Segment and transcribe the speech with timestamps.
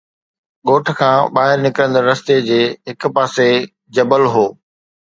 [0.67, 3.49] ڳوٺ کان ٻاهر نڪرندڙ رستي جي هڪ پاسي
[3.95, 4.45] جبل هو